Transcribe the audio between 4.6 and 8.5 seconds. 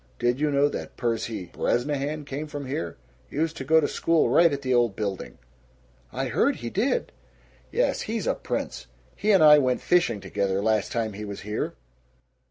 the old building!" "I heard he did." "Yes. He's a